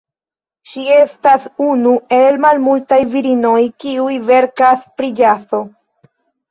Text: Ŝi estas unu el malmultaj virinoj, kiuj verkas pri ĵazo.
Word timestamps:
Ŝi 0.69 0.85
estas 0.93 1.45
unu 1.67 1.93
el 2.21 2.41
malmultaj 2.47 3.01
virinoj, 3.13 3.55
kiuj 3.85 4.19
verkas 4.33 4.93
pri 4.97 5.17
ĵazo. 5.23 5.67